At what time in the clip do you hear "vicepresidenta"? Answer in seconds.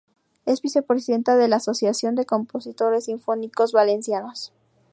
0.63-1.35